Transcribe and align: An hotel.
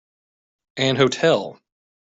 An 0.77 0.95
hotel. 0.95 1.61